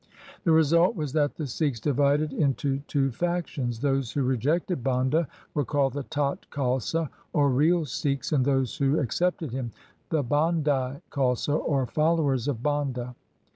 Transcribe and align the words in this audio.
The 0.45 0.51
result 0.51 0.95
was 0.95 1.13
that 1.13 1.35
the 1.35 1.45
Sikhs 1.45 1.79
divided 1.79 2.33
into 2.33 2.79
two 2.87 3.11
factions. 3.11 3.77
Those 3.81 4.11
who 4.11 4.23
rejected 4.23 4.83
Banda 4.83 5.27
were 5.53 5.63
called 5.63 5.93
the 5.93 6.01
Tat 6.01 6.47
Khalsa, 6.49 7.07
or 7.33 7.51
real 7.51 7.85
Sikhs, 7.85 8.31
and 8.31 8.43
those 8.43 8.75
who 8.77 8.97
accepted 8.97 9.51
him, 9.51 9.71
the 10.09 10.23
Bandai 10.23 11.01
Khalsa 11.11 11.53
or 11.55 11.85
followers 11.85 12.47
of 12.47 12.63
Banda. 12.63 13.13